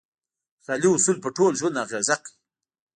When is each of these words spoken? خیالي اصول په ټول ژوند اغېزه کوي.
خیالي 0.63 0.89
اصول 0.95 1.17
په 1.21 1.29
ټول 1.37 1.51
ژوند 1.59 1.81
اغېزه 1.83 2.15
کوي. 2.23 2.33